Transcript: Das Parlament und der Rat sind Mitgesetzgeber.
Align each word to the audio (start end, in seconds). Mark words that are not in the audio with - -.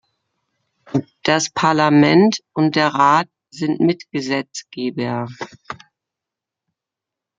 Das 1.21 1.51
Parlament 1.51 2.39
und 2.55 2.75
der 2.75 2.87
Rat 2.87 3.27
sind 3.51 3.79
Mitgesetzgeber. 3.81 5.27